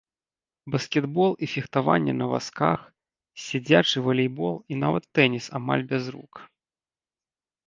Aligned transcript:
Баскетбол 0.75 1.31
і 1.47 1.49
фехтаванне 1.51 2.15
на 2.21 2.25
вазках, 2.31 2.79
сядзячы 3.45 3.97
валейбол 4.09 4.55
і 4.73 4.79
нават 4.85 5.03
тэніс 5.19 5.45
амаль 5.61 5.85
без 5.95 6.03
рук. 6.19 6.33